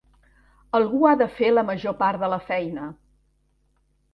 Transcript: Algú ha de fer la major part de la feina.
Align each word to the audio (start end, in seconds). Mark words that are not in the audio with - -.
Algú 0.77 1.01
ha 1.09 1.11
de 1.19 1.27
fer 1.35 1.51
la 1.57 1.65
major 1.67 1.97
part 2.01 2.25
de 2.25 2.33
la 2.35 2.41
feina. 2.49 2.89